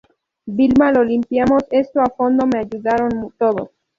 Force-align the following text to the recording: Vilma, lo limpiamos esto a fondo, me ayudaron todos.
Vilma, 0.47 0.91
lo 0.91 1.03
limpiamos 1.03 1.61
esto 1.69 2.01
a 2.01 2.09
fondo, 2.09 2.47
me 2.47 2.57
ayudaron 2.61 3.31
todos. 3.37 3.69